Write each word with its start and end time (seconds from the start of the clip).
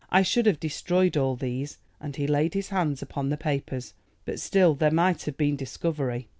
I 0.09 0.23
should 0.23 0.47
have 0.47 0.59
destroyed 0.59 1.15
all 1.15 1.35
these," 1.35 1.77
and 1.99 2.15
he 2.15 2.25
laid 2.25 2.55
his 2.55 2.69
hands 2.69 3.03
upon 3.03 3.29
the 3.29 3.37
papers, 3.37 3.93
"but 4.25 4.39
still 4.39 4.73
there 4.73 4.89
might 4.89 5.21
have 5.25 5.37
been 5.37 5.55
discovery." 5.55 6.27